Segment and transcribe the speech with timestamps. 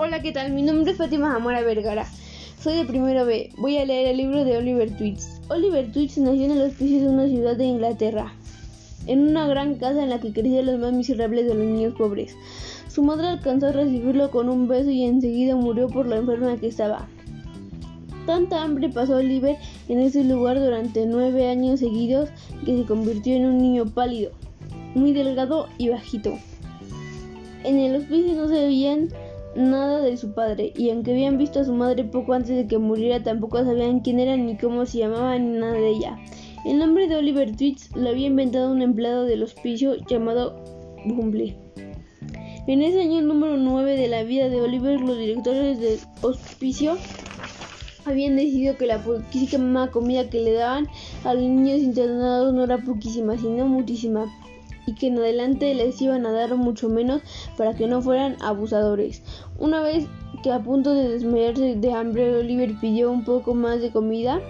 [0.00, 0.52] Hola, ¿qué tal?
[0.52, 2.06] Mi nombre es Fátima Zamora Vergara.
[2.62, 3.50] Soy de primero B.
[3.58, 5.42] Voy a leer el libro de Oliver Twist.
[5.50, 8.32] Oliver Twist nació en el hospicio de una ciudad de Inglaterra,
[9.08, 12.36] en una gran casa en la que crecían los más miserables de los niños pobres.
[12.86, 16.68] Su madre alcanzó a recibirlo con un beso y enseguida murió por la enferma que
[16.68, 17.08] estaba.
[18.24, 19.56] Tanta hambre pasó Oliver
[19.88, 22.28] en ese lugar durante nueve años seguidos
[22.64, 24.30] que se convirtió en un niño pálido,
[24.94, 26.38] muy delgado y bajito.
[27.64, 29.08] En el hospicio no se veían
[29.56, 32.78] nada de su padre, y aunque habían visto a su madre poco antes de que
[32.78, 36.18] muriera, tampoco sabían quién era ni cómo se llamaba ni nada de ella.
[36.64, 40.62] El nombre de Oliver Twist lo había inventado un empleado del hospicio llamado
[41.06, 41.56] Bumble.
[42.66, 46.98] En ese año número 9 de la vida de Oliver, los directores del hospicio
[48.04, 50.88] habían decidido que la poquísima comida que le daban
[51.24, 54.26] a los niños internados no era poquísima, sino muchísima
[54.88, 57.20] y que en adelante les iban a dar mucho menos
[57.58, 59.22] para que no fueran abusadores.
[59.58, 60.06] Una vez
[60.42, 64.40] que a punto de desmayarse de hambre, Oliver pidió un poco más de comida.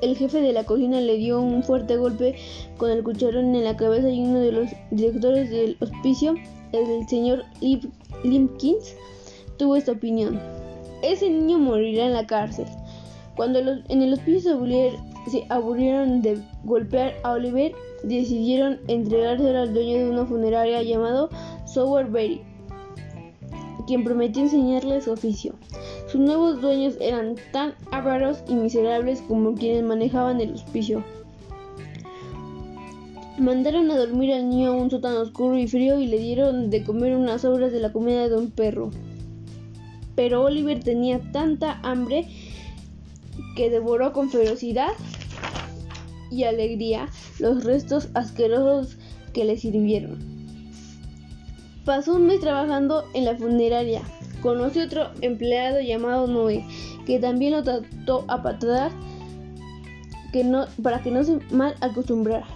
[0.00, 2.36] El jefe de la cocina le dio un fuerte golpe
[2.78, 6.34] con el cucharón en la cabeza y uno de los directores del hospicio,
[6.72, 7.44] el señor
[8.22, 8.96] Limpkins,
[9.58, 10.40] tuvo esta opinión.
[11.02, 12.66] Ese niño morirá en la cárcel.
[13.36, 14.56] Cuando en el hospicio
[15.26, 17.72] se aburrieron de golpear a Oliver,
[18.02, 21.30] decidieron entregárselo al dueño de una funeraria llamado
[21.66, 22.42] Sowerberry,
[23.86, 25.54] quien prometió enseñarle su oficio.
[26.06, 31.02] Sus nuevos dueños eran tan ávaros y miserables como quienes manejaban el hospicio.
[33.38, 36.84] Mandaron a dormir al niño a un sótano oscuro y frío y le dieron de
[36.84, 38.90] comer unas sobras de la comida de un perro.
[40.14, 42.28] Pero Oliver tenía tanta hambre
[43.56, 44.92] que devoró con ferocidad
[46.30, 47.08] y alegría
[47.38, 48.96] los restos asquerosos
[49.32, 50.18] que le sirvieron.
[51.84, 54.02] Pasó un mes trabajando en la funeraria.
[54.40, 56.64] Conoció otro empleado llamado Noé,
[57.06, 58.92] que también lo trató a patadas
[60.32, 62.46] que no, para que no se mal acostumbrara.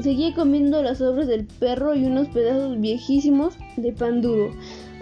[0.00, 4.50] Seguía comiendo las obras del perro y unos pedazos viejísimos de pan duro,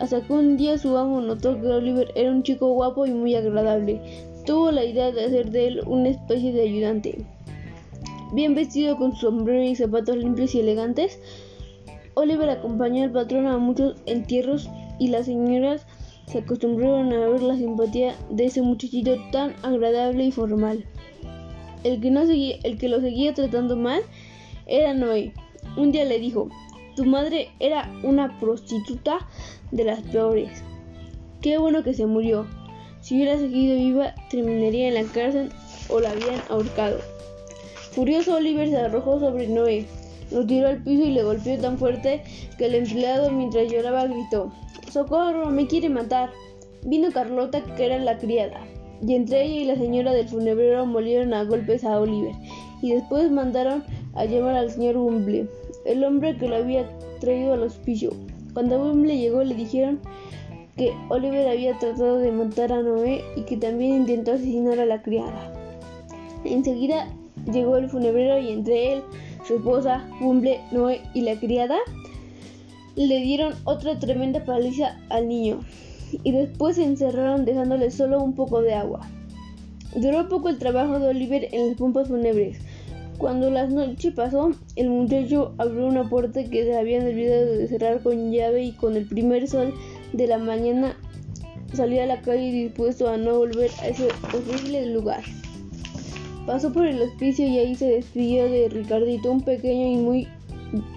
[0.00, 3.34] hasta que un día su amo notó que Oliver era un chico guapo y muy
[3.34, 4.00] agradable.
[4.46, 7.24] Tuvo la idea de hacer de él una especie de ayudante.
[8.32, 11.18] Bien vestido con su sombrero y zapatos limpios y elegantes,
[12.14, 15.86] Oliver acompañó al patrón a muchos entierros y las señoras
[16.26, 20.84] se acostumbraron a ver la simpatía de ese muchachito tan agradable y formal.
[21.82, 24.02] El que, no seguía, el que lo seguía tratando mal
[24.66, 25.32] era Noé.
[25.76, 26.48] Un día le dijo,
[26.94, 29.26] tu madre era una prostituta
[29.72, 30.62] de las peores.
[31.40, 32.46] Qué bueno que se murió.
[33.00, 35.48] Si hubiera seguido viva, terminaría en la cárcel
[35.88, 36.98] o la habían ahorcado.
[37.92, 39.86] Furioso, Oliver se arrojó sobre Noé,
[40.30, 42.22] lo tiró al piso y le golpeó tan fuerte
[42.56, 44.52] que el empleado mientras lloraba gritó,
[44.90, 45.50] ¡Socorro!
[45.50, 46.30] ¡Me quiere matar!
[46.84, 48.60] Vino Carlota, que era la criada,
[49.06, 52.34] y entre ella y la señora del funebrero molieron a golpes a Oliver,
[52.80, 53.82] y después mandaron
[54.14, 55.48] a llamar al señor Bumble,
[55.84, 56.88] el hombre que lo había
[57.20, 58.10] traído al hospicio.
[58.54, 60.00] Cuando Bumble llegó le dijeron
[60.76, 65.02] que Oliver había tratado de matar a Noé y que también intentó asesinar a la
[65.02, 65.52] criada.
[66.44, 67.08] Enseguida
[67.52, 69.02] Llegó el funebrero y entre él,
[69.46, 71.78] su esposa, Bumble, Noé y la criada
[72.96, 75.60] le dieron otra tremenda paliza al niño
[76.24, 79.00] y después se encerraron dejándole solo un poco de agua.
[79.94, 82.58] Duró poco el trabajo de Oliver en las pompas fúnebres.
[83.18, 88.02] Cuando la noche pasó, el muchacho abrió una puerta que se habían olvidado de cerrar
[88.02, 89.74] con llave y con el primer sol
[90.12, 90.96] de la mañana
[91.74, 95.22] salió a la calle dispuesto a no volver a ese horrible lugar.
[96.46, 100.28] Pasó por el hospicio y ahí se despidió de Ricardito, un pequeño y muy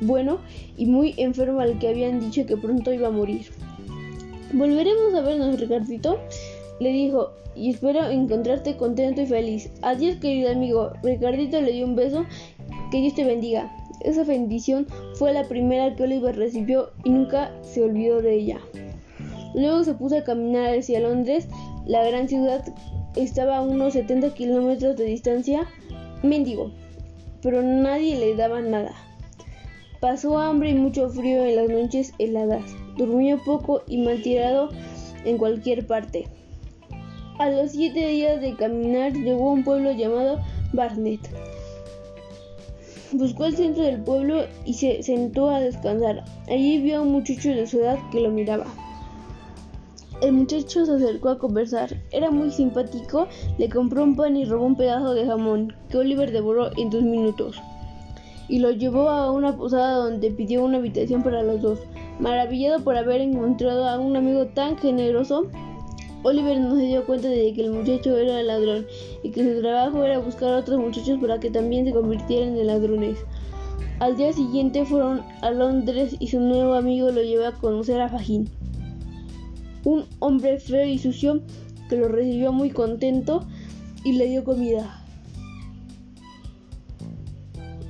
[0.00, 0.38] bueno
[0.76, 3.46] y muy enfermo al que habían dicho que pronto iba a morir.
[4.52, 6.18] Volveremos a vernos, Ricardito,
[6.80, 9.70] le dijo, y espero encontrarte contento y feliz.
[9.82, 10.92] Adiós, querido amigo.
[11.02, 12.24] Ricardito le dio un beso.
[12.90, 13.70] Que Dios te bendiga.
[14.00, 18.58] Esa bendición fue la primera que Oliver recibió y nunca se olvidó de ella.
[19.54, 21.48] Luego se puso a caminar hacia Londres,
[21.84, 22.64] la gran ciudad
[23.16, 25.66] estaba a unos 70 kilómetros de distancia,
[26.22, 26.70] mendigo,
[27.42, 28.94] pero nadie le daba nada.
[30.00, 32.64] Pasó hambre y mucho frío en las noches heladas,
[32.96, 34.70] durmió poco y mal tirado
[35.24, 36.26] en cualquier parte.
[37.38, 40.40] A los siete días de caminar llegó a un pueblo llamado
[40.72, 41.20] Barnet.
[43.12, 46.24] Buscó el centro del pueblo y se sentó a descansar.
[46.48, 48.66] Allí vio a un muchacho de su edad que lo miraba.
[50.20, 51.94] El muchacho se acercó a conversar.
[52.10, 56.32] Era muy simpático, le compró un pan y robó un pedazo de jamón que Oliver
[56.32, 57.62] devoró en dos minutos.
[58.48, 61.78] Y lo llevó a una posada donde pidió una habitación para los dos.
[62.18, 65.46] Maravillado por haber encontrado a un amigo tan generoso,
[66.24, 68.86] Oliver no se dio cuenta de que el muchacho era ladrón
[69.22, 72.66] y que su trabajo era buscar a otros muchachos para que también se convirtieran en
[72.66, 73.18] ladrones.
[74.00, 78.08] Al día siguiente fueron a Londres y su nuevo amigo lo llevó a conocer a
[78.08, 78.50] Fagin,
[79.88, 81.40] un hombre feo y sucio
[81.88, 83.46] que lo recibió muy contento
[84.04, 85.02] y le dio comida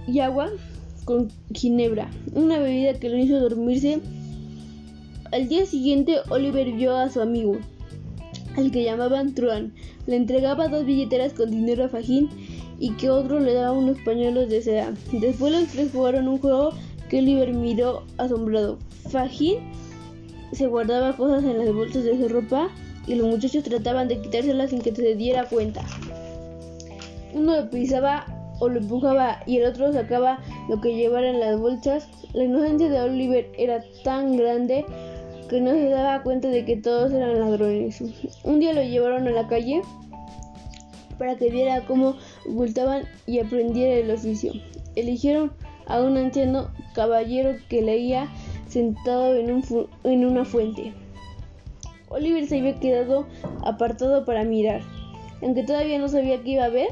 [0.07, 0.51] y agua
[1.05, 3.99] con ginebra, una bebida que lo hizo dormirse.
[5.33, 7.59] Al día siguiente Oliver vio a su amigo,
[8.57, 9.75] al que llamaban Truan.
[10.07, 12.29] Le entregaba dos billeteras con dinero a Fajín
[12.79, 14.95] y que otro le daba unos pañuelos de seda.
[15.13, 16.71] Después los tres jugaron un juego
[17.11, 18.79] que Oliver miró asombrado.
[19.11, 19.59] Fajín
[20.53, 22.69] se guardaba cosas en las bolsas de su ropa
[23.07, 25.83] y los muchachos trataban de quitárselas sin que se diera cuenta.
[27.35, 28.27] Uno lo pisaba
[28.61, 32.09] o lo empujaba y el otro sacaba lo que llevara en las bolsas.
[32.33, 34.85] La inocencia de Oliver era tan grande
[35.49, 38.03] que no se daba cuenta de que todos eran ladrones.
[38.45, 39.83] Un día lo llevaron a la calle
[41.19, 42.17] para que viera cómo
[42.49, 44.53] ocultaban y aprendiera el oficio.
[44.95, 45.53] Eligieron
[45.87, 48.29] a un anciano caballero que leía
[48.69, 50.93] sentado en, un en una fuente.
[52.11, 53.27] Oliver se había quedado
[53.65, 54.81] apartado para mirar.
[55.43, 56.89] Aunque todavía no sabía qué iba a ver,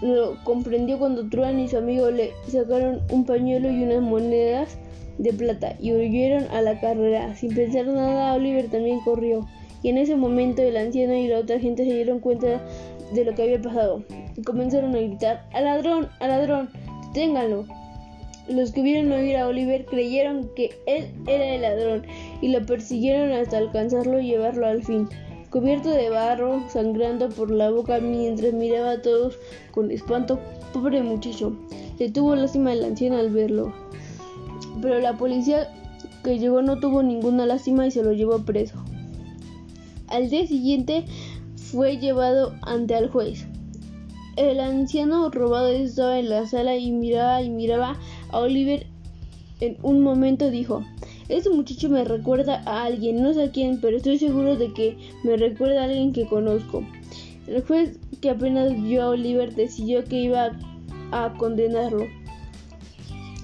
[0.00, 4.76] lo comprendió cuando Truan y su amigo le sacaron un pañuelo y unas monedas
[5.18, 7.34] de plata y huyeron a la carrera.
[7.36, 9.46] Sin pensar nada, Oliver también corrió.
[9.82, 12.60] Y en ese momento el anciano y la otra gente se dieron cuenta
[13.12, 14.02] de lo que había pasado.
[14.36, 16.08] Y comenzaron a gritar, ¡Al ladrón!
[16.20, 16.70] ¡Al ladrón!
[17.08, 17.66] ¡Deténganlo!
[18.48, 22.06] Los que vieron oír a Oliver creyeron que él era el ladrón
[22.40, 25.08] y lo persiguieron hasta alcanzarlo y llevarlo al fin.
[25.50, 29.38] Cubierto de barro, sangrando por la boca mientras miraba a todos
[29.70, 30.40] con espanto,
[30.72, 31.56] pobre muchacho.
[31.98, 33.72] Le tuvo lástima el anciano al verlo
[34.80, 35.68] pero la policía
[36.24, 38.82] que llegó no tuvo ninguna lástima y se lo llevó preso.
[40.08, 41.04] Al día siguiente
[41.56, 43.46] fue llevado ante el juez.
[44.36, 47.98] El anciano robado estaba en la sala y miraba y miraba
[48.32, 48.86] a Oliver.
[49.60, 50.84] En un momento dijo,
[51.28, 54.96] ese muchacho me recuerda a alguien, no sé a quién, pero estoy seguro de que
[55.22, 56.84] me recuerda a alguien que conozco.
[57.46, 60.52] El juez que apenas vio a Oliver decidió que iba
[61.12, 62.06] a condenarlo.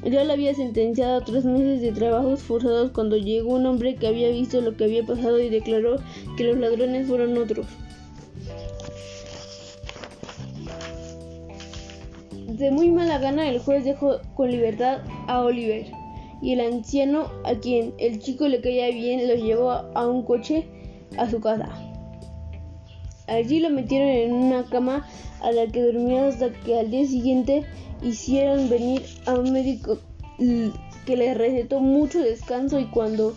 [0.04, 4.06] Ya le había sentenciado a tres meses de trabajos forzados cuando llegó un hombre que
[4.06, 5.96] había visto lo que había pasado y declaró
[6.36, 7.66] que los ladrones fueron otros.
[12.58, 15.86] De muy mala gana el juez dejó con libertad a Oliver
[16.42, 20.66] y el anciano a quien el chico le caía bien lo llevó a un coche
[21.16, 21.68] a su casa.
[23.28, 25.06] Allí lo metieron en una cama
[25.40, 27.64] a la que dormía hasta que al día siguiente
[28.02, 29.98] hicieron venir a un médico
[31.06, 33.34] que le recetó mucho descanso y cuando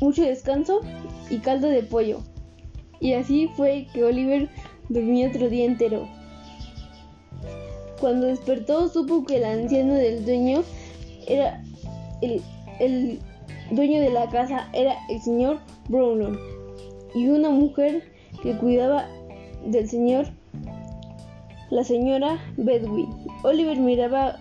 [0.00, 0.80] mucho descanso
[1.28, 2.20] y caldo de pollo.
[3.00, 4.48] Y así fue que Oliver
[4.88, 6.08] durmió otro día entero.
[8.02, 10.64] Cuando despertó supo que el anciano del dueño
[11.28, 11.62] era
[12.20, 12.42] el,
[12.80, 13.20] el
[13.70, 16.36] dueño de la casa era el señor Brownlow
[17.14, 18.02] y una mujer
[18.42, 19.06] que cuidaba
[19.64, 20.26] del señor
[21.70, 23.08] la señora Bedwin.
[23.44, 24.36] Oliver miraba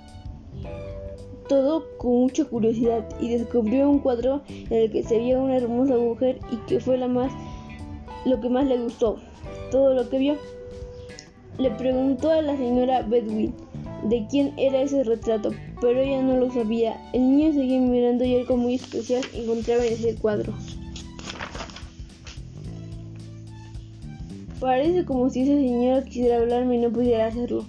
[1.48, 5.98] todo con mucha curiosidad y descubrió un cuadro en el que se veía una hermosa
[5.98, 7.32] mujer y que fue la más
[8.26, 9.18] lo que más le gustó.
[9.70, 10.61] Todo lo que vio.
[11.62, 13.54] Le preguntó a la señora Bedwin
[14.06, 17.00] de quién era ese retrato, pero ella no lo sabía.
[17.14, 20.56] El niño seguía mirando y algo muy especial encontraba en ese cuadro.
[24.60, 27.64] Parece como si esa señora quisiera hablarme y no pudiera hacerlo.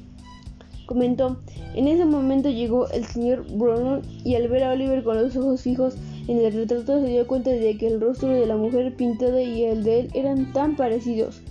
[0.86, 1.36] Comentó.
[1.74, 5.60] En ese momento llegó el señor Brown y al ver a Oliver con los ojos
[5.60, 9.42] fijos en el retrato se dio cuenta de que el rostro de la mujer pintada
[9.42, 11.42] y el de él eran tan parecidos,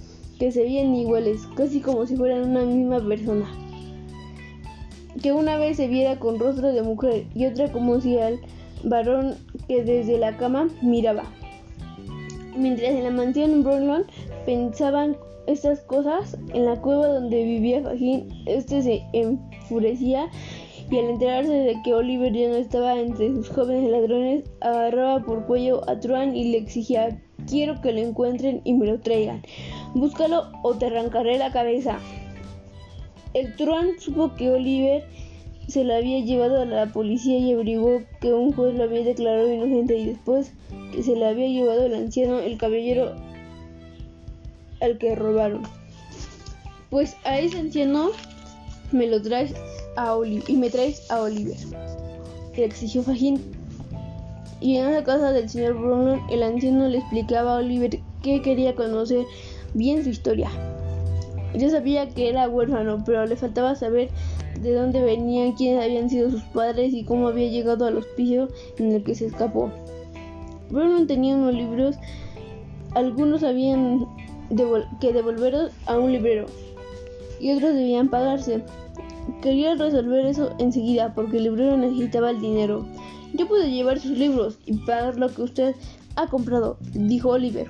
[0.42, 3.46] que se veían iguales, casi como si fueran una misma persona.
[5.22, 8.40] Que una vez se viera con rostro de mujer y otra como si al
[8.84, 9.36] varón
[9.68, 11.26] que desde la cama miraba.
[12.58, 14.06] Mientras en la mansión Brownlawn
[14.44, 20.28] pensaban estas cosas, en la cueva donde vivía Fajín, este se enfurecía
[20.90, 25.46] y al enterarse de que Oliver ya no estaba entre sus jóvenes ladrones, agarraba por
[25.46, 29.44] cuello a Truan y le exigía, quiero que lo encuentren y me lo traigan.
[29.94, 32.00] Búscalo o te arrancaré la cabeza.
[33.34, 35.04] El Truan supo que Oliver
[35.68, 39.54] se lo había llevado a la policía y averiguó que un juez lo había declarado
[39.54, 40.52] inocente y después
[40.92, 43.16] que se lo había llevado el anciano, el caballero
[44.82, 45.64] al que robaron.
[46.90, 48.12] Pues a ese anciano
[48.92, 49.54] me lo traes
[49.96, 51.56] a Oliver y me traes a Oliver.
[52.54, 53.40] que exigió Fagin.
[54.60, 58.76] Y en la casa del señor Brunlund, el anciano le explicaba a Oliver que quería
[58.76, 59.26] conocer
[59.74, 60.50] bien su historia.
[61.54, 64.10] Ya sabía que era huérfano, pero le faltaba saber
[64.62, 68.48] de dónde venían, quiénes habían sido sus padres y cómo había llegado al hospicio
[68.78, 69.72] en el que se escapó.
[70.70, 71.96] Bruno tenía unos libros,
[72.94, 74.06] algunos habían
[75.00, 76.46] que devolverlos a un librero
[77.40, 78.64] y otros debían pagarse.
[79.42, 82.86] Quería resolver eso enseguida porque el librero necesitaba el dinero.
[83.34, 85.76] Yo puedo llevar sus libros y pagar lo que usted
[86.16, 87.68] ha comprado, dijo Oliver.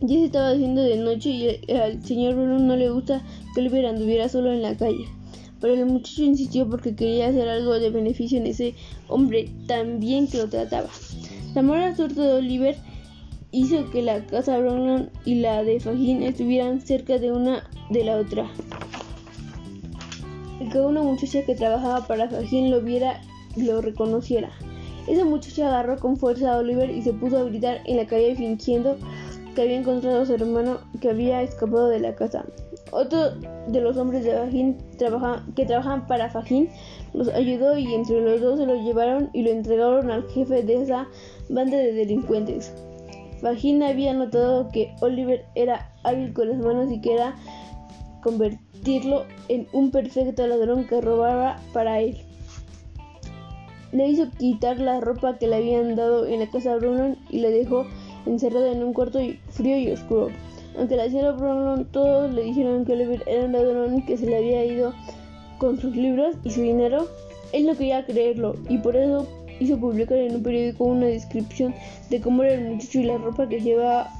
[0.00, 3.22] Ya se estaba haciendo de noche y al señor Bruno no le gusta
[3.54, 5.06] que Oliver anduviera solo en la calle.
[5.60, 8.74] Pero el muchacho insistió porque quería hacer algo de beneficio en ese
[9.08, 10.90] hombre tan bien que lo trataba.
[11.54, 12.76] La mala suerte de Oliver
[13.52, 18.16] hizo que la casa Brownland y la de Fagin estuvieran cerca de una de la
[18.18, 18.50] otra.
[20.60, 23.22] Y que una muchacha que trabajaba para Fagin lo viera
[23.56, 24.50] y lo reconociera.
[25.08, 28.34] Esa muchacha agarró con fuerza a Oliver y se puso a gritar en la calle
[28.34, 28.98] fingiendo
[29.56, 32.44] que había encontrado a su hermano que había escapado de la casa.
[32.92, 33.30] Otro
[33.66, 34.76] de los hombres de Fagin
[35.56, 36.68] que trabajan para Fagin
[37.14, 40.82] los ayudó y entre los dos se lo llevaron y lo entregaron al jefe de
[40.82, 41.08] esa
[41.48, 42.72] banda de delincuentes.
[43.40, 47.34] Fagin había notado que Oliver era hábil con las manos y que era
[48.22, 52.18] convertirlo en un perfecto ladrón que robaba para él.
[53.92, 57.50] Le hizo quitar la ropa que le habían dado en la casa Bruno y le
[57.50, 57.86] dejó
[58.26, 60.28] encerrado en un cuarto frío y oscuro.
[60.78, 64.36] Aunque la señora Brown todos le dijeron que Oliver era un ladrón que se le
[64.36, 64.92] había ido
[65.58, 67.08] con sus libros y su dinero,
[67.52, 69.26] él no quería creerlo y por eso
[69.60, 71.74] hizo publicar en un periódico una descripción
[72.10, 74.10] de cómo era el muchacho y la ropa que llevaba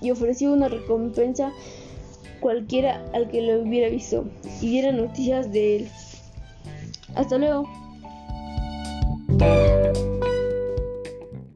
[0.00, 1.52] y ofreció una recompensa
[2.40, 4.24] cualquiera al que lo hubiera visto
[4.60, 5.88] y diera noticias de él.
[7.14, 7.68] Hasta luego.